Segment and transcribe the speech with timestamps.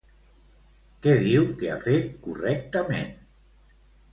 [1.03, 3.17] Què diu que ha fet correctament?